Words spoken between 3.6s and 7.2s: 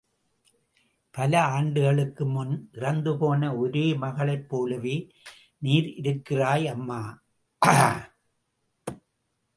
ஒரே மகளைப் போலவே நீர் இருக்கிறாய் அம்மா!